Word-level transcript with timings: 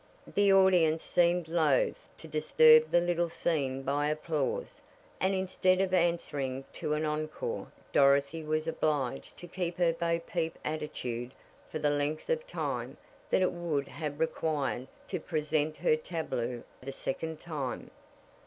The 0.33 0.51
audience 0.51 1.03
seemed 1.03 1.47
loath 1.47 2.09
to 2.17 2.27
disturb 2.27 2.89
the 2.89 3.01
little 3.01 3.29
scene 3.29 3.83
by 3.83 4.07
applause, 4.09 4.81
and 5.19 5.35
instead 5.35 5.79
of 5.79 5.93
answering 5.93 6.63
to 6.73 6.95
an 6.95 7.05
encore 7.05 7.67
Dorothy 7.93 8.41
was 8.41 8.67
obliged 8.67 9.37
to 9.37 9.47
keep 9.47 9.77
her 9.77 9.93
Bo 9.93 10.17
Peep 10.17 10.57
attitude 10.65 11.35
for 11.67 11.77
the 11.77 11.91
length 11.91 12.31
of 12.31 12.47
time 12.47 12.97
that 13.29 13.43
it 13.43 13.51
would 13.51 13.87
have 13.89 14.19
required 14.19 14.87
to 15.09 15.19
present 15.19 15.77
her 15.77 15.95
tableau 15.95 16.63
a 16.81 16.91
second 16.91 17.39
time. 17.39 17.91